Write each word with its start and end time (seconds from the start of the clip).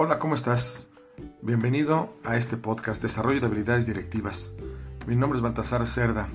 Hola, 0.00 0.20
¿cómo 0.20 0.36
estás? 0.36 0.86
Bienvenido 1.42 2.14
a 2.24 2.36
este 2.36 2.56
podcast 2.56 3.02
Desarrollo 3.02 3.40
de 3.40 3.46
Habilidades 3.46 3.84
Directivas. 3.84 4.52
Mi 5.08 5.16
nombre 5.16 5.38
es 5.38 5.42
Baltasar 5.42 5.84
Cerda 5.86 6.28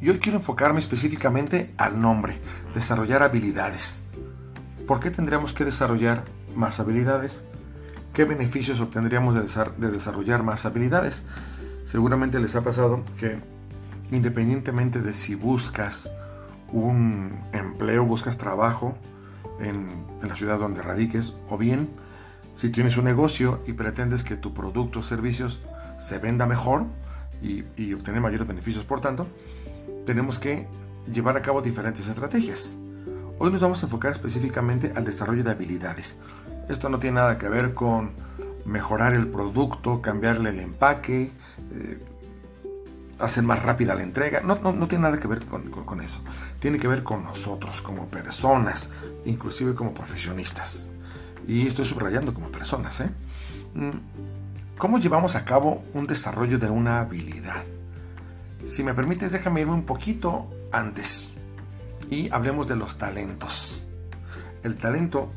y 0.00 0.08
hoy 0.08 0.18
quiero 0.18 0.38
enfocarme 0.38 0.80
específicamente 0.80 1.74
al 1.76 2.00
nombre, 2.00 2.40
desarrollar 2.74 3.22
habilidades. 3.22 4.04
¿Por 4.86 5.00
qué 5.00 5.10
tendríamos 5.10 5.52
que 5.52 5.66
desarrollar 5.66 6.24
más 6.56 6.80
habilidades? 6.80 7.44
¿Qué 8.14 8.24
beneficios 8.24 8.80
obtendríamos 8.80 9.34
de, 9.34 9.90
desarrollar 9.90 10.42
más 10.42 10.64
habilidades? 10.64 11.24
Seguramente 11.84 12.40
les 12.40 12.56
ha 12.56 12.64
pasado 12.64 13.04
que 13.18 13.38
independientemente 14.12 15.02
de 15.02 15.12
si 15.12 15.34
buscas 15.34 16.10
un 16.68 17.38
empleo, 17.52 18.06
buscas 18.06 18.38
trabajo 18.38 18.96
en, 19.60 20.06
la 20.22 20.34
ciudad 20.34 20.58
donde 20.58 20.80
radiques, 20.80 21.34
o 21.50 21.58
bien 21.58 21.90
si 22.54 22.70
tienes 22.70 22.96
un 22.96 23.04
negocio 23.04 23.62
y 23.66 23.72
pretendes 23.72 24.24
que 24.24 24.36
tu 24.36 24.52
producto 24.54 25.00
o 25.00 25.02
servicios 25.02 25.60
se 25.98 26.18
venda 26.18 26.46
mejor 26.46 26.84
y, 27.42 27.64
y 27.76 27.94
obtener 27.94 28.20
mayores 28.20 28.46
beneficios, 28.46 28.84
por 28.84 29.00
tanto, 29.00 29.26
tenemos 30.06 30.38
que 30.38 30.66
llevar 31.12 31.36
a 31.36 31.42
cabo 31.42 31.62
diferentes 31.62 32.08
estrategias. 32.08 32.76
Hoy 33.38 33.50
nos 33.50 33.60
vamos 33.60 33.82
a 33.82 33.86
enfocar 33.86 34.12
específicamente 34.12 34.92
al 34.94 35.04
desarrollo 35.04 35.42
de 35.42 35.50
habilidades. 35.50 36.18
Esto 36.68 36.88
no 36.88 36.98
tiene 36.98 37.16
nada 37.16 37.38
que 37.38 37.48
ver 37.48 37.74
con 37.74 38.12
mejorar 38.64 39.14
el 39.14 39.26
producto, 39.26 40.00
cambiarle 40.00 40.50
el 40.50 40.60
empaque, 40.60 41.32
eh, 41.72 41.98
hacer 43.18 43.44
más 43.44 43.62
rápida 43.62 43.94
la 43.94 44.02
entrega. 44.02 44.40
No, 44.40 44.56
no, 44.56 44.88
tiene 44.88 45.02
nada 45.02 45.18
que 45.18 45.28
ver 45.28 45.44
con, 45.46 46.00
eso. 46.00 46.20
Tiene 46.60 46.78
que 46.78 46.88
ver 46.88 47.02
con 47.02 47.24
nosotros 47.24 47.82
como 47.82 48.08
personas, 48.08 48.90
inclusive 49.24 49.74
como 49.74 49.94
profesionistas. 49.94 50.92
Y 51.46 51.66
estoy 51.66 51.84
subrayando 51.84 52.32
como 52.32 52.50
personas. 52.50 53.00
¿eh? 53.00 53.10
Mm, 53.74 54.78
¿Cómo 54.78 54.98
llevamos 54.98 55.36
a 55.36 55.44
cabo 55.44 55.84
un 55.94 56.06
desarrollo 56.06 56.58
de 56.58 56.70
una 56.70 57.00
habilidad? 57.00 57.62
Si 58.64 58.82
me 58.82 58.94
permites, 58.94 59.32
déjame 59.32 59.60
irme 59.60 59.72
un 59.74 59.84
poquito 59.84 60.48
antes 60.70 61.32
y 62.10 62.30
hablemos 62.30 62.68
de 62.68 62.76
los 62.76 62.98
talentos. 62.98 63.86
El 64.62 64.76
talento, 64.76 65.32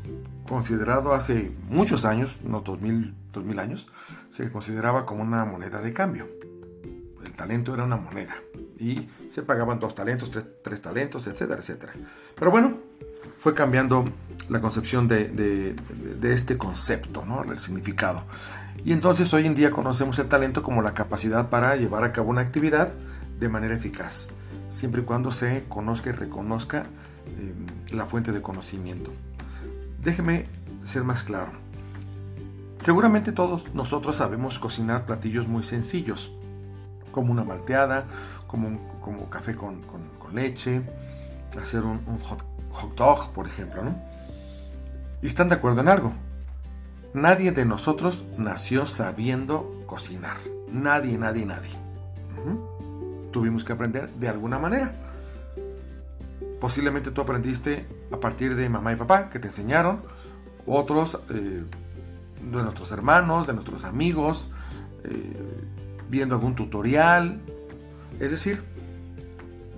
considerado 0.48 1.14
hace 1.14 1.52
muchos 1.68 2.04
años, 2.04 2.38
no 2.44 2.60
2000, 2.60 3.14
2000 3.32 3.58
años, 3.58 3.88
se 4.30 4.50
consideraba 4.50 5.04
como 5.04 5.22
una 5.22 5.44
moneda 5.44 5.80
de 5.80 5.92
cambio 5.92 6.26
talento 7.36 7.74
era 7.74 7.84
una 7.84 7.96
moneda 7.96 8.34
y 8.78 9.08
se 9.28 9.42
pagaban 9.42 9.78
dos 9.78 9.94
talentos, 9.94 10.30
tres, 10.62 10.82
talentos, 10.82 11.26
etcétera, 11.26 11.60
etcétera. 11.60 11.92
Pero 12.34 12.50
bueno, 12.50 12.78
fue 13.38 13.54
cambiando 13.54 14.04
la 14.48 14.60
concepción 14.60 15.08
de, 15.08 15.76
este 16.22 16.56
concepto, 16.56 17.24
¿no? 17.24 17.42
el 17.42 17.58
significado. 17.58 18.24
Y 18.84 18.92
entonces 18.92 19.32
hoy 19.34 19.46
en 19.46 19.54
día 19.54 19.70
conocemos 19.70 20.18
el 20.18 20.28
talento 20.28 20.62
como 20.62 20.82
la 20.82 20.94
capacidad 20.94 21.48
para 21.48 21.76
llevar 21.76 22.04
a 22.04 22.12
cabo 22.12 22.30
una 22.30 22.42
actividad 22.42 22.92
de 23.40 23.48
manera 23.48 23.74
eficaz, 23.74 24.30
siempre 24.68 25.02
y 25.02 25.04
cuando 25.04 25.30
se 25.30 25.64
conozca 25.68 26.10
y 26.10 26.12
reconozca 26.12 26.84
eh, 27.26 27.54
la 27.92 28.06
fuente 28.06 28.32
de 28.32 28.40
conocimiento. 28.42 29.12
Déjeme 30.02 30.46
ser 30.84 31.02
más 31.02 31.22
claro. 31.22 31.50
Seguramente 32.80 33.32
todos 33.32 33.74
nosotros 33.74 34.16
sabemos 34.16 34.58
cocinar 34.58 35.06
platillos 35.06 35.48
muy 35.48 35.62
sencillos, 35.62 36.30
como 37.10 37.32
una 37.32 37.42
malteada, 37.42 38.04
como, 38.46 39.00
como 39.00 39.28
café 39.30 39.56
con, 39.56 39.80
leche, 40.32 40.82
hacer 41.60 41.82
un, 41.82 42.00
hot, 42.20 42.44
dog, 42.94 43.32
por 43.32 43.46
ejemplo, 43.46 43.82
¿no? 43.82 43.96
Y 45.22 45.26
están 45.26 45.48
de 45.48 45.56
acuerdo 45.56 45.80
en 45.80 45.88
algo. 45.88 46.12
Nadie 47.14 47.50
de 47.52 47.64
nosotros 47.64 48.24
nació 48.36 48.86
sabiendo 48.86 49.82
cocinar. 49.86 50.36
Nadie, 50.70 51.16
nadie, 51.16 51.46
nadie. 51.46 51.70
Tuvimos 53.32 53.64
que 53.64 53.72
aprender 53.72 54.08
de 54.10 54.28
alguna 54.28 54.58
manera. 54.58 54.92
Posiblemente 56.60 57.10
tú 57.10 57.20
aprendiste 57.20 57.86
a 58.12 58.18
partir 58.18 58.54
de 58.54 58.68
mamá 58.68 58.92
y 58.92 58.96
papá 58.96 59.30
que 59.30 59.38
te 59.38 59.48
enseñaron. 59.48 60.02
Otros 60.66 61.18
eh, 61.30 61.64
de 62.42 62.62
nuestros 62.62 62.92
hermanos, 62.92 63.46
de 63.46 63.54
nuestros 63.54 63.84
amigos. 63.84 64.50
Eh, 65.04 65.66
viendo 66.08 66.34
algún 66.34 66.54
tutorial. 66.54 67.40
Es 68.20 68.30
decir, 68.30 68.62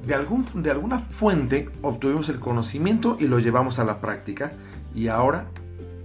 de, 0.07 0.15
algún, 0.15 0.47
de 0.63 0.71
alguna 0.71 0.99
fuente 0.99 1.71
obtuvimos 1.83 2.29
el 2.29 2.41
conocimiento 2.41 3.17
y 3.21 3.27
lo 3.27 3.39
llevamos 3.39 3.79
a 3.79 3.85
la 3.85 4.01
práctica 4.01 4.53
y 4.95 5.09
ahora 5.09 5.47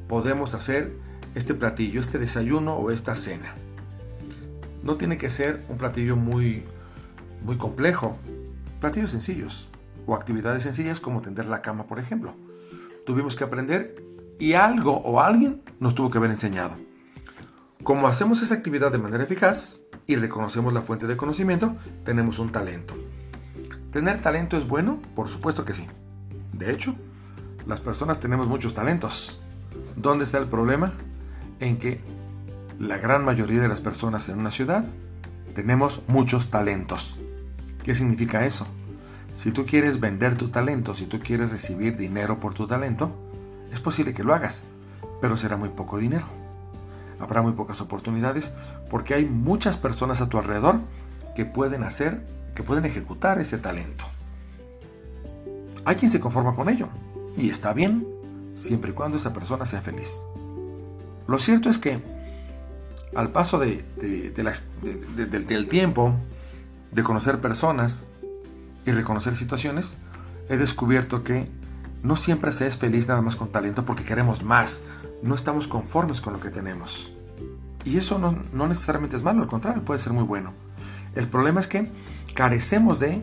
podemos 0.07 0.53
hacer 0.53 0.93
este 1.35 1.53
platillo, 1.53 2.01
este 2.01 2.19
desayuno 2.19 2.75
o 2.75 2.91
esta 2.91 3.15
cena. 3.15 3.53
No 4.83 4.97
tiene 4.97 5.17
que 5.17 5.29
ser 5.29 5.63
un 5.69 5.77
platillo 5.77 6.15
muy, 6.15 6.63
muy 7.43 7.57
complejo. 7.57 8.17
Platillos 8.79 9.11
sencillos 9.11 9.69
o 10.05 10.15
actividades 10.15 10.63
sencillas 10.63 10.99
como 10.99 11.21
tender 11.21 11.45
la 11.45 11.61
cama, 11.61 11.87
por 11.87 11.99
ejemplo. 11.99 12.35
Tuvimos 13.05 13.35
que 13.35 13.45
aprender 13.45 14.03
y 14.39 14.53
algo 14.53 14.97
o 14.97 15.21
alguien 15.21 15.61
nos 15.79 15.95
tuvo 15.95 16.09
que 16.09 16.17
haber 16.17 16.31
enseñado. 16.31 16.75
Como 17.83 18.07
hacemos 18.07 18.41
esa 18.41 18.55
actividad 18.55 18.91
de 18.91 18.97
manera 18.97 19.23
eficaz, 19.23 19.81
y 20.07 20.15
reconocemos 20.15 20.73
la 20.73 20.81
fuente 20.81 21.07
de 21.07 21.17
conocimiento, 21.17 21.75
tenemos 22.03 22.39
un 22.39 22.51
talento. 22.51 22.95
¿Tener 23.93 24.19
talento 24.19 24.57
es 24.57 24.67
bueno? 24.67 24.99
Por 25.15 25.29
supuesto 25.29 25.63
que 25.63 25.73
sí. 25.73 25.87
De 26.51 26.73
hecho, 26.73 26.95
las 27.65 27.79
personas 27.79 28.19
tenemos 28.19 28.47
muchos 28.47 28.73
talentos. 28.73 29.39
¿Dónde 29.95 30.25
está 30.25 30.37
el 30.39 30.47
problema? 30.47 30.91
En 31.61 31.77
que 31.77 32.01
la 32.77 32.97
gran 32.97 33.23
mayoría 33.23 33.61
de 33.61 33.69
las 33.69 33.79
personas 33.79 34.27
en 34.27 34.39
una 34.39 34.51
ciudad 34.51 34.83
tenemos 35.55 36.01
muchos 36.07 36.49
talentos. 36.49 37.19
¿Qué 37.83 37.95
significa 37.95 38.45
eso? 38.45 38.67
Si 39.35 39.51
tú 39.51 39.65
quieres 39.65 40.01
vender 40.01 40.35
tu 40.35 40.49
talento, 40.49 40.93
si 40.93 41.05
tú 41.05 41.19
quieres 41.19 41.51
recibir 41.51 41.95
dinero 41.95 42.39
por 42.39 42.53
tu 42.53 42.67
talento, 42.67 43.15
es 43.71 43.79
posible 43.79 44.13
que 44.13 44.25
lo 44.25 44.33
hagas, 44.33 44.63
pero 45.21 45.37
será 45.37 45.55
muy 45.55 45.69
poco 45.69 45.97
dinero 45.97 46.25
habrá 47.23 47.41
muy 47.41 47.53
pocas 47.53 47.81
oportunidades 47.81 48.51
porque 48.89 49.13
hay 49.13 49.25
muchas 49.25 49.77
personas 49.77 50.21
a 50.21 50.29
tu 50.29 50.37
alrededor 50.37 50.79
que 51.35 51.45
pueden 51.45 51.83
hacer, 51.83 52.21
que 52.55 52.63
pueden 52.63 52.85
ejecutar 52.85 53.39
ese 53.39 53.57
talento. 53.57 54.05
Hay 55.85 55.95
quien 55.95 56.11
se 56.11 56.19
conforma 56.19 56.55
con 56.55 56.69
ello 56.69 56.87
y 57.37 57.49
está 57.49 57.73
bien 57.73 58.07
siempre 58.53 58.91
y 58.91 58.93
cuando 58.93 59.17
esa 59.17 59.33
persona 59.33 59.65
sea 59.65 59.81
feliz. 59.81 60.21
Lo 61.27 61.39
cierto 61.39 61.69
es 61.69 61.77
que 61.77 61.99
al 63.15 63.31
paso 63.31 63.59
de, 63.59 63.83
del 64.35 65.67
tiempo, 65.67 66.13
de 66.91 67.03
conocer 67.03 67.39
personas 67.39 68.05
y 68.85 68.91
reconocer 68.91 69.35
situaciones, 69.35 69.97
he 70.49 70.57
descubierto 70.57 71.23
que 71.23 71.47
no 72.01 72.15
siempre 72.15 72.51
se 72.51 72.67
es 72.67 72.77
feliz 72.77 73.07
nada 73.07 73.21
más 73.21 73.35
con 73.35 73.49
talento 73.49 73.85
porque 73.85 74.03
queremos 74.03 74.43
más, 74.43 74.83
no 75.21 75.35
estamos 75.35 75.67
conformes 75.67 76.21
con 76.21 76.33
lo 76.33 76.39
que 76.39 76.49
tenemos. 76.49 77.11
Y 77.85 77.97
eso 77.97 78.19
no, 78.19 78.67
necesariamente 78.67 79.15
es 79.15 79.23
malo, 79.23 79.41
al 79.41 79.47
contrario, 79.47 79.83
puede 79.83 79.99
ser 79.99 80.13
muy 80.13 80.23
bueno. 80.23 80.53
El 81.15 81.27
problema 81.27 81.59
es 81.59 81.67
que 81.67 81.91
carecemos 82.33 82.99
de 82.99 83.21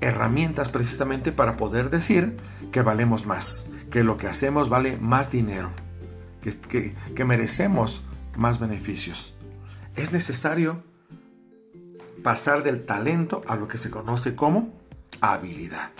herramientas 0.00 0.68
precisamente 0.68 1.32
para 1.32 1.56
poder 1.56 1.90
decir 1.90 2.36
que 2.72 2.82
valemos 2.82 3.26
más, 3.26 3.68
que 3.90 4.02
lo 4.02 4.16
que 4.16 4.28
hacemos 4.28 4.68
vale 4.68 4.96
más 4.96 5.30
dinero, 5.30 5.70
que, 6.40 6.94
que 7.14 7.24
merecemos 7.24 8.02
más 8.36 8.58
beneficios. 8.58 9.34
Es 9.96 10.12
necesario 10.12 10.82
pasar 12.22 12.62
del 12.62 12.84
talento 12.84 13.42
a 13.46 13.56
lo 13.56 13.68
que 13.68 13.78
se 13.78 13.90
conoce 13.90 14.34
como 14.34 14.72
habilidad. 15.20 15.90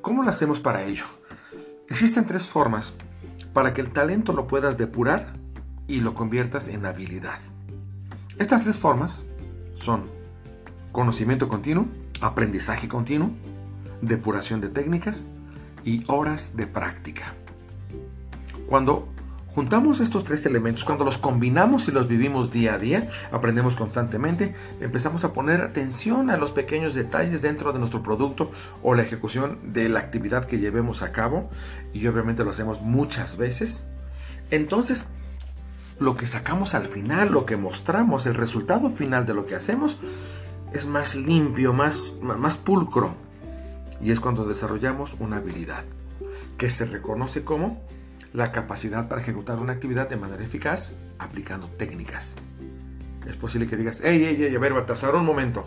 ¿Cómo 0.00 0.22
lo 0.22 0.30
hacemos 0.30 0.60
para 0.60 0.82
ello? 0.84 1.04
Existen 1.88 2.26
tres 2.26 2.48
formas 2.48 2.94
para 3.52 3.74
que 3.74 3.82
el 3.82 3.90
talento 3.90 4.32
lo 4.32 4.46
puedas 4.46 4.78
depurar 4.78 5.34
y 5.86 6.00
lo 6.00 6.14
conviertas 6.14 6.68
en 6.68 6.86
habilidad. 6.86 7.38
Estas 8.38 8.62
tres 8.62 8.78
formas 8.78 9.24
son 9.74 10.04
conocimiento 10.90 11.48
continuo, 11.48 11.86
aprendizaje 12.20 12.88
continuo, 12.88 13.30
depuración 14.00 14.60
de 14.60 14.68
técnicas 14.68 15.26
y 15.84 16.04
horas 16.06 16.56
de 16.56 16.66
práctica. 16.66 17.34
Cuando 18.68 19.08
juntamos 19.54 20.00
estos 20.00 20.24
tres 20.24 20.46
elementos, 20.46 20.84
cuando 20.84 21.04
los 21.04 21.18
combinamos 21.18 21.88
y 21.88 21.92
los 21.92 22.08
vivimos 22.08 22.50
día 22.50 22.74
a 22.74 22.78
día, 22.78 23.10
aprendemos 23.32 23.76
constantemente, 23.76 24.54
empezamos 24.80 25.24
a 25.24 25.34
poner 25.34 25.60
atención 25.60 26.30
a 26.30 26.38
los 26.38 26.52
pequeños 26.52 26.94
detalles 26.94 27.42
dentro 27.42 27.72
de 27.72 27.78
nuestro 27.78 28.02
producto 28.02 28.50
o 28.82 28.94
la 28.94 29.02
ejecución 29.02 29.58
de 29.62 29.90
la 29.90 30.00
actividad 30.00 30.46
que 30.46 30.58
llevemos 30.58 31.02
a 31.02 31.12
cabo, 31.12 31.50
y 31.92 32.06
obviamente 32.06 32.44
lo 32.44 32.50
hacemos 32.50 32.80
muchas 32.80 33.36
veces, 33.36 33.86
entonces 34.50 35.06
lo 36.02 36.16
que 36.16 36.26
sacamos 36.26 36.74
al 36.74 36.84
final, 36.84 37.32
lo 37.32 37.46
que 37.46 37.56
mostramos, 37.56 38.26
el 38.26 38.34
resultado 38.34 38.90
final 38.90 39.24
de 39.26 39.34
lo 39.34 39.46
que 39.46 39.54
hacemos, 39.54 39.98
es 40.72 40.86
más 40.86 41.14
limpio, 41.14 41.72
más, 41.72 42.18
más 42.22 42.56
pulcro. 42.56 43.14
Y 44.00 44.10
es 44.10 44.20
cuando 44.20 44.44
desarrollamos 44.44 45.16
una 45.20 45.36
habilidad 45.36 45.84
que 46.58 46.70
se 46.70 46.84
reconoce 46.84 47.44
como 47.44 47.80
la 48.32 48.50
capacidad 48.52 49.08
para 49.08 49.20
ejecutar 49.20 49.58
una 49.58 49.72
actividad 49.72 50.08
de 50.08 50.16
manera 50.16 50.42
eficaz 50.42 50.98
aplicando 51.18 51.68
técnicas. 51.68 52.36
Es 53.26 53.36
posible 53.36 53.68
que 53.68 53.76
digas, 53.76 54.00
hey, 54.02 54.20
hey, 54.24 54.36
hey, 54.38 54.56
a 54.56 54.58
ver, 54.58 54.72
Baltasar, 54.72 55.14
un 55.14 55.24
momento. 55.24 55.64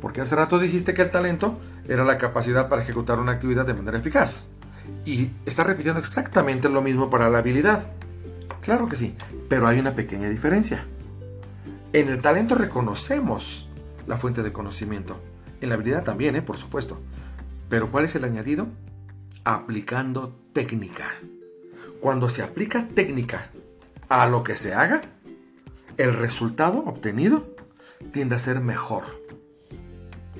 Porque 0.00 0.20
hace 0.20 0.36
rato 0.36 0.58
dijiste 0.58 0.94
que 0.94 1.02
el 1.02 1.10
talento 1.10 1.58
era 1.88 2.04
la 2.04 2.16
capacidad 2.16 2.68
para 2.68 2.82
ejecutar 2.82 3.18
una 3.18 3.32
actividad 3.32 3.66
de 3.66 3.74
manera 3.74 3.98
eficaz. 3.98 4.50
Y 5.04 5.30
está 5.44 5.64
repitiendo 5.64 6.00
exactamente 6.00 6.68
lo 6.68 6.80
mismo 6.80 7.10
para 7.10 7.28
la 7.28 7.38
habilidad. 7.38 7.86
Claro 8.66 8.88
que 8.88 8.96
sí, 8.96 9.14
pero 9.48 9.68
hay 9.68 9.78
una 9.78 9.94
pequeña 9.94 10.28
diferencia. 10.28 10.84
En 11.92 12.08
el 12.08 12.20
talento 12.20 12.56
reconocemos 12.56 13.70
la 14.08 14.16
fuente 14.16 14.42
de 14.42 14.52
conocimiento. 14.52 15.20
En 15.60 15.68
la 15.68 15.76
habilidad 15.76 16.02
también, 16.02 16.34
¿eh? 16.34 16.42
por 16.42 16.56
supuesto. 16.56 17.00
Pero 17.68 17.92
¿cuál 17.92 18.06
es 18.06 18.16
el 18.16 18.24
añadido? 18.24 18.66
Aplicando 19.44 20.36
técnica. 20.52 21.12
Cuando 22.00 22.28
se 22.28 22.42
aplica 22.42 22.88
técnica 22.88 23.52
a 24.08 24.26
lo 24.26 24.42
que 24.42 24.56
se 24.56 24.74
haga, 24.74 25.00
el 25.96 26.14
resultado 26.14 26.78
obtenido 26.86 27.54
tiende 28.12 28.34
a 28.34 28.40
ser 28.40 28.58
mejor. 28.58 29.04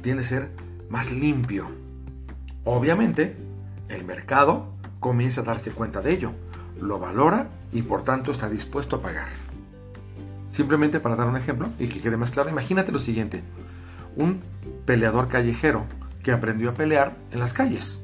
Tiende 0.02 0.22
a 0.22 0.26
ser 0.26 0.50
más 0.90 1.12
limpio. 1.12 1.70
Obviamente, 2.64 3.36
el 3.88 4.04
mercado 4.04 4.74
comienza 4.98 5.42
a 5.42 5.44
darse 5.44 5.70
cuenta 5.70 6.00
de 6.00 6.12
ello, 6.12 6.32
lo 6.80 6.98
valora 6.98 7.48
y 7.72 7.82
por 7.82 8.02
tanto 8.02 8.30
está 8.30 8.48
dispuesto 8.48 8.96
a 8.96 9.02
pagar. 9.02 9.28
Simplemente 10.48 11.00
para 11.00 11.16
dar 11.16 11.28
un 11.28 11.36
ejemplo 11.36 11.68
y 11.78 11.88
que 11.88 12.00
quede 12.00 12.16
más 12.16 12.32
claro, 12.32 12.50
imagínate 12.50 12.92
lo 12.92 12.98
siguiente. 12.98 13.42
Un 14.16 14.40
peleador 14.84 15.28
callejero 15.28 15.84
que 16.22 16.32
aprendió 16.32 16.70
a 16.70 16.74
pelear 16.74 17.16
en 17.32 17.40
las 17.40 17.52
calles. 17.52 18.02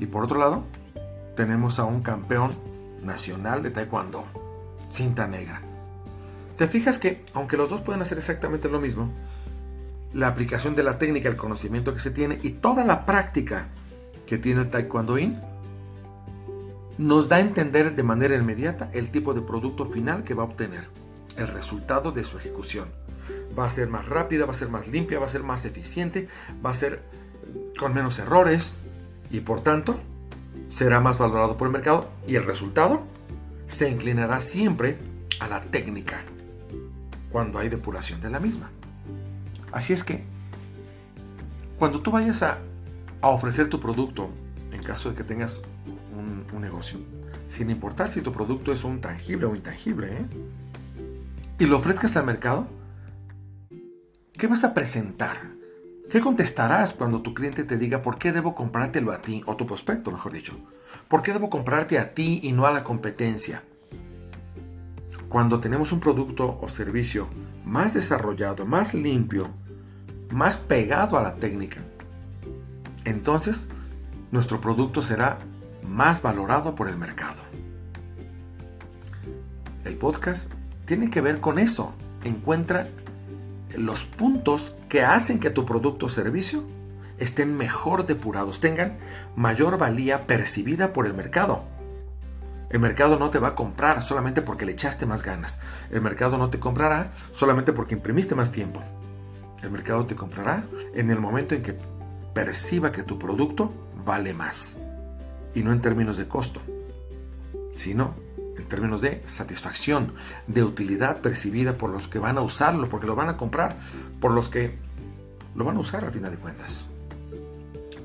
Y 0.00 0.06
por 0.06 0.24
otro 0.24 0.38
lado, 0.38 0.64
tenemos 1.36 1.78
a 1.78 1.84
un 1.84 2.02
campeón 2.02 2.56
nacional 3.02 3.62
de 3.62 3.70
taekwondo, 3.70 4.24
cinta 4.90 5.26
negra. 5.26 5.60
Te 6.56 6.66
fijas 6.66 6.98
que, 6.98 7.22
aunque 7.34 7.56
los 7.56 7.70
dos 7.70 7.82
pueden 7.82 8.02
hacer 8.02 8.18
exactamente 8.18 8.68
lo 8.68 8.80
mismo, 8.80 9.12
la 10.12 10.26
aplicación 10.26 10.74
de 10.74 10.82
la 10.82 10.98
técnica, 10.98 11.28
el 11.28 11.36
conocimiento 11.36 11.92
que 11.92 12.00
se 12.00 12.10
tiene 12.10 12.40
y 12.42 12.50
toda 12.50 12.84
la 12.84 13.06
práctica 13.06 13.68
que 14.26 14.38
tiene 14.38 14.62
el 14.62 14.70
taekwondoín 14.70 15.38
nos 16.98 17.28
da 17.28 17.36
a 17.36 17.40
entender 17.40 17.94
de 17.94 18.02
manera 18.02 18.36
inmediata 18.36 18.90
el 18.92 19.10
tipo 19.10 19.32
de 19.32 19.40
producto 19.40 19.86
final 19.86 20.24
que 20.24 20.34
va 20.34 20.42
a 20.42 20.46
obtener, 20.46 20.88
el 21.36 21.48
resultado 21.48 22.12
de 22.12 22.24
su 22.24 22.36
ejecución. 22.36 22.88
Va 23.58 23.66
a 23.66 23.70
ser 23.70 23.88
más 23.88 24.06
rápida, 24.06 24.44
va 24.44 24.52
a 24.52 24.56
ser 24.56 24.68
más 24.68 24.88
limpia, 24.88 25.18
va 25.18 25.24
a 25.24 25.28
ser 25.28 25.42
más 25.42 25.64
eficiente, 25.64 26.28
va 26.64 26.70
a 26.70 26.74
ser 26.74 27.02
con 27.78 27.94
menos 27.94 28.18
errores 28.18 28.80
y 29.30 29.40
por 29.40 29.60
tanto 29.60 29.98
será 30.68 31.00
más 31.00 31.18
valorado 31.18 31.56
por 31.56 31.68
el 31.68 31.72
mercado 31.72 32.08
y 32.26 32.36
el 32.36 32.44
resultado 32.44 33.02
se 33.68 33.88
inclinará 33.88 34.40
siempre 34.40 34.98
a 35.40 35.48
la 35.48 35.62
técnica 35.62 36.24
cuando 37.30 37.58
hay 37.58 37.68
depuración 37.68 38.20
de 38.20 38.30
la 38.30 38.40
misma. 38.40 38.70
Así 39.72 39.92
es 39.92 40.02
que, 40.02 40.24
cuando 41.78 42.00
tú 42.00 42.10
vayas 42.10 42.42
a, 42.42 42.58
ofrecer 43.20 43.68
tu 43.68 43.80
producto, 43.80 44.30
en 44.72 44.82
caso 44.82 45.10
de 45.10 45.16
que 45.16 45.24
tengas 45.24 45.62
un, 46.16 46.60
negocio, 46.60 46.98
sin 47.46 47.70
importar 47.70 48.10
si 48.10 48.20
tu 48.20 48.32
producto 48.32 48.72
es 48.72 48.84
un 48.84 49.00
tangible 49.00 49.46
o 49.46 49.54
intangible, 49.54 50.08
¿eh? 50.12 50.26
y 51.58 51.66
lo 51.66 51.76
ofrezcas 51.76 52.16
al 52.16 52.26
mercado, 52.26 52.66
¿qué 54.32 54.46
vas 54.46 54.64
a 54.64 54.74
presentar? 54.74 55.58
¿Qué 56.10 56.20
contestarás 56.20 56.94
cuando 56.94 57.20
tu 57.20 57.34
cliente 57.34 57.64
te 57.64 57.76
diga 57.76 58.00
por 58.00 58.18
qué 58.18 58.32
debo 58.32 58.54
comprártelo 58.54 59.12
a 59.12 59.20
ti, 59.20 59.42
o 59.46 59.56
tu 59.56 59.66
prospecto, 59.66 60.10
mejor 60.10 60.32
dicho? 60.32 60.54
¿Por 61.06 61.22
qué 61.22 61.32
debo 61.32 61.50
comprarte 61.50 61.98
a 61.98 62.14
ti 62.14 62.40
y 62.42 62.52
no 62.52 62.66
a 62.66 62.70
la 62.70 62.82
competencia? 62.82 63.62
Cuando 65.28 65.60
tenemos 65.60 65.92
un 65.92 66.00
producto 66.00 66.58
o 66.62 66.68
servicio 66.68 67.28
más 67.64 67.92
desarrollado, 67.92 68.64
más 68.64 68.94
limpio, 68.94 69.50
más 70.30 70.56
pegado 70.56 71.18
a 71.18 71.22
la 71.22 71.34
técnica, 71.34 71.80
entonces 73.04 73.68
nuestro 74.30 74.60
producto 74.60 75.02
será 75.02 75.38
más 75.82 76.22
valorado 76.22 76.74
por 76.74 76.88
el 76.88 76.96
mercado. 76.96 77.40
El 79.84 79.96
podcast 79.96 80.50
tiene 80.84 81.10
que 81.10 81.20
ver 81.20 81.40
con 81.40 81.58
eso. 81.58 81.94
Encuentra 82.24 82.88
los 83.76 84.04
puntos 84.04 84.74
que 84.88 85.02
hacen 85.02 85.40
que 85.40 85.50
tu 85.50 85.64
producto 85.64 86.06
o 86.06 86.08
servicio 86.08 86.64
estén 87.18 87.56
mejor 87.56 88.06
depurados, 88.06 88.60
tengan 88.60 88.98
mayor 89.36 89.78
valía 89.78 90.26
percibida 90.26 90.92
por 90.92 91.06
el 91.06 91.14
mercado. 91.14 91.64
El 92.70 92.80
mercado 92.80 93.18
no 93.18 93.30
te 93.30 93.38
va 93.38 93.48
a 93.48 93.54
comprar 93.54 94.02
solamente 94.02 94.42
porque 94.42 94.66
le 94.66 94.72
echaste 94.72 95.06
más 95.06 95.22
ganas. 95.22 95.58
El 95.90 96.02
mercado 96.02 96.36
no 96.36 96.50
te 96.50 96.58
comprará 96.58 97.10
solamente 97.32 97.72
porque 97.72 97.94
imprimiste 97.94 98.34
más 98.34 98.52
tiempo. 98.52 98.82
El 99.62 99.70
mercado 99.70 100.04
te 100.06 100.14
comprará 100.14 100.64
en 100.94 101.10
el 101.10 101.18
momento 101.18 101.54
en 101.54 101.62
que 101.62 101.78
perciba 102.34 102.92
que 102.92 103.02
tu 103.02 103.18
producto 103.18 103.72
vale 104.04 104.34
más. 104.34 104.80
Y 105.54 105.62
no 105.62 105.72
en 105.72 105.80
términos 105.80 106.16
de 106.16 106.28
costo, 106.28 106.60
sino 107.72 108.14
en 108.56 108.64
términos 108.66 109.00
de 109.00 109.22
satisfacción, 109.26 110.12
de 110.46 110.64
utilidad 110.64 111.20
percibida 111.20 111.78
por 111.78 111.90
los 111.90 112.08
que 112.08 112.18
van 112.18 112.38
a 112.38 112.42
usarlo, 112.42 112.88
porque 112.88 113.06
lo 113.06 113.16
van 113.16 113.28
a 113.28 113.36
comprar, 113.36 113.76
por 114.20 114.32
los 114.32 114.48
que 114.48 114.76
lo 115.54 115.64
van 115.64 115.76
a 115.76 115.80
usar 115.80 116.04
al 116.04 116.12
final 116.12 116.30
de 116.30 116.38
cuentas. 116.38 116.86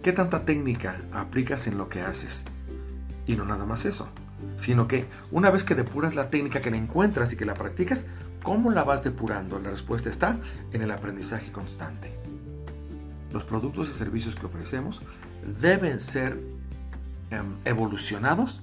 ¿Qué 0.02 0.12
tanta 0.12 0.46
técnica 0.46 1.02
aplicas 1.12 1.68
en 1.68 1.78
lo 1.78 1.90
que 1.90 2.02
haces? 2.02 2.46
Y 3.26 3.36
no 3.36 3.46
nada 3.46 3.66
más 3.66 3.86
eso 3.86 4.10
sino 4.56 4.88
que 4.88 5.06
una 5.32 5.50
vez 5.50 5.64
que 5.64 5.76
depuras 5.76 6.16
la 6.16 6.30
técnica, 6.30 6.62
que 6.62 6.72
la 6.72 6.78
encuentras 6.78 7.34
y 7.34 7.36
que 7.36 7.46
la 7.46 7.56
practicas, 7.56 8.06
¿cómo 8.42 8.72
la 8.72 8.84
vas 8.84 9.04
depurando? 9.04 9.60
La 9.60 9.70
respuesta 9.70 10.10
está 10.10 10.38
en 10.72 10.82
el 10.82 10.92
aprendizaje 10.92 11.52
constante. 11.52 12.14
Los 13.32 13.44
productos 13.44 13.90
y 13.90 13.94
servicios 13.94 14.36
que 14.36 14.46
ofrecemos 14.46 15.02
deben 15.60 16.00
ser 16.00 16.40
evolucionados 17.66 18.62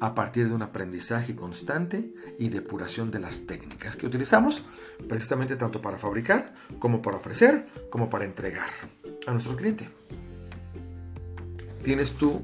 a 0.00 0.14
partir 0.14 0.48
de 0.48 0.54
un 0.54 0.62
aprendizaje 0.62 1.34
constante 1.34 2.12
y 2.38 2.50
depuración 2.50 3.10
de 3.10 3.20
las 3.20 3.46
técnicas 3.46 3.96
que 3.96 4.06
utilizamos 4.06 4.64
precisamente 5.08 5.56
tanto 5.56 5.80
para 5.80 5.98
fabricar 5.98 6.54
como 6.78 7.02
para 7.02 7.16
ofrecer 7.16 7.66
como 7.90 8.10
para 8.10 8.24
entregar 8.24 8.68
a 9.26 9.32
nuestro 9.32 9.56
cliente. 9.56 9.88
¿Tienes 11.82 12.12
tú 12.12 12.42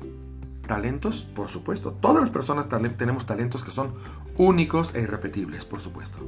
talentos, 0.67 1.23
por 1.23 1.49
supuesto. 1.49 1.93
Todas 1.93 2.21
las 2.21 2.31
personas 2.31 2.69
tenemos 2.97 3.27
talentos 3.27 3.63
que 3.63 3.71
son 3.71 3.95
únicos 4.37 4.95
e 4.95 5.01
irrepetibles, 5.01 5.65
por 5.65 5.81
supuesto. 5.81 6.19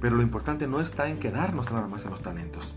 Pero 0.00 0.16
lo 0.16 0.22
importante 0.22 0.66
no 0.66 0.80
está 0.80 1.08
en 1.08 1.18
quedarnos 1.18 1.72
nada 1.72 1.88
más 1.88 2.04
en 2.04 2.10
los 2.10 2.22
talentos, 2.22 2.74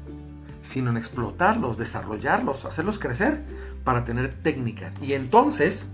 sino 0.62 0.90
en 0.90 0.98
explotarlos, 0.98 1.78
desarrollarlos, 1.78 2.66
hacerlos 2.66 3.00
crecer 3.00 3.42
para 3.84 4.06
tener 4.06 4.34
técnicas. 4.42 4.94
Y 5.02 5.14
entonces, 5.14 5.90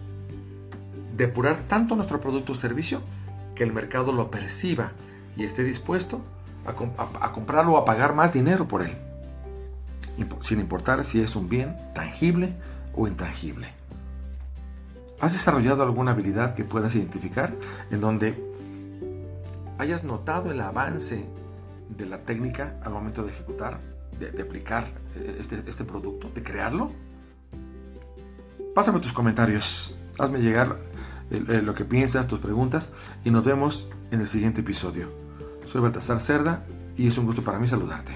depurar 1.16 1.58
tanto 1.68 1.96
nuestro 1.96 2.20
producto 2.20 2.54
o 2.54 2.56
servicio 2.56 3.02
que 3.56 3.64
el 3.64 3.74
mercado 3.74 4.12
lo 4.12 4.30
perciba 4.30 4.92
y 5.38 5.44
esté 5.44 5.64
dispuesto 5.64 6.22
a, 6.66 7.32
comprarlo 7.32 7.74
o 7.74 7.78
a 7.78 7.86
pagar 7.86 8.14
más 8.14 8.34
dinero 8.34 8.68
por 8.68 8.82
él. 8.82 8.98
Sin 10.42 10.60
importar 10.60 11.04
si 11.04 11.22
es 11.22 11.36
un 11.36 11.50
bien 11.50 11.76
tangible 11.94 12.56
o 12.94 13.08
intangible. 13.08 13.70
¿Has 15.20 15.34
desarrollado 15.34 15.84
alguna 15.84 16.12
habilidad 16.12 16.56
que 16.56 16.64
puedas 16.64 16.96
identificar 16.96 17.54
en 17.92 18.02
donde 18.02 18.54
hayas 19.78 20.04
notado 20.04 20.52
el 20.52 20.62
avance 20.62 21.26
de 21.90 22.06
la 22.06 22.20
técnica 22.20 22.78
al 22.84 22.92
momento 22.92 23.24
de 23.24 23.32
ejecutar, 23.32 23.80
de, 24.20 24.42
aplicar 24.42 24.86
eh, 25.16 25.38
este, 25.40 25.64
este, 25.66 25.84
producto, 25.84 26.30
de 26.34 26.44
crearlo? 26.44 26.92
Pásame 28.74 29.00
tus 29.00 29.14
comentarios, 29.14 29.98
hazme 30.20 30.40
llegar 30.40 30.78
lo 31.30 31.74
que 31.74 31.86
piensas, 31.86 32.28
tus 32.28 32.40
preguntas 32.40 32.92
y 33.24 33.32
nos 33.32 33.44
vemos 33.44 33.90
en 34.12 34.20
el 34.22 34.28
siguiente 34.28 34.62
episodio. 34.62 35.10
Soy 35.66 35.82
Baltasar 35.82 36.20
Cerda 36.20 36.66
y 36.96 37.08
es 37.08 37.18
un 37.18 37.26
gusto 37.26 37.44
para 37.44 37.58
mí 37.58 37.68
saludarte. 37.68 38.14